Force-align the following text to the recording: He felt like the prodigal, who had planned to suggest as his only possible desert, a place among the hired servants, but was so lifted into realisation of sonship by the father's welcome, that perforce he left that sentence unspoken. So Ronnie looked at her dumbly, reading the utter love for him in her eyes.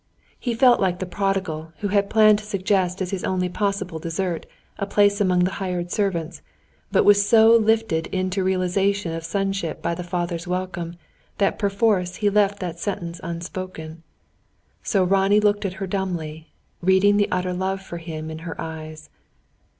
He 0.39 0.55
felt 0.55 0.79
like 0.79 0.97
the 0.97 1.05
prodigal, 1.05 1.73
who 1.81 1.89
had 1.89 2.09
planned 2.09 2.39
to 2.39 2.43
suggest 2.43 3.03
as 3.03 3.11
his 3.11 3.23
only 3.23 3.49
possible 3.49 3.99
desert, 3.99 4.47
a 4.79 4.87
place 4.87 5.21
among 5.21 5.43
the 5.43 5.51
hired 5.61 5.91
servants, 5.91 6.41
but 6.91 7.05
was 7.05 7.23
so 7.23 7.51
lifted 7.55 8.07
into 8.07 8.43
realisation 8.43 9.11
of 9.11 9.23
sonship 9.23 9.79
by 9.79 9.93
the 9.93 10.01
father's 10.03 10.47
welcome, 10.47 10.95
that 11.37 11.59
perforce 11.59 12.15
he 12.15 12.31
left 12.31 12.59
that 12.61 12.79
sentence 12.79 13.21
unspoken. 13.23 14.01
So 14.81 15.03
Ronnie 15.03 15.39
looked 15.39 15.65
at 15.65 15.73
her 15.73 15.85
dumbly, 15.85 16.47
reading 16.81 17.17
the 17.17 17.29
utter 17.31 17.53
love 17.53 17.79
for 17.79 17.99
him 17.99 18.31
in 18.31 18.39
her 18.39 18.59
eyes. 18.59 19.11